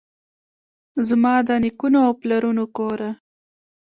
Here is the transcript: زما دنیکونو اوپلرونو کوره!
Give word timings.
زما 1.07 1.33
دنیکونو 1.49 1.99
اوپلرونو 2.09 2.63
کوره! 2.75 3.11